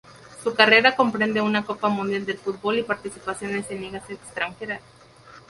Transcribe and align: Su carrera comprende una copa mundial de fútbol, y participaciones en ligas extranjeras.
Su 0.43 0.55
carrera 0.55 0.95
comprende 0.95 1.41
una 1.41 1.63
copa 1.63 1.87
mundial 1.87 2.25
de 2.25 2.33
fútbol, 2.33 2.79
y 2.79 2.81
participaciones 2.81 3.69
en 3.69 3.81
ligas 3.83 4.09
extranjeras. 4.09 4.81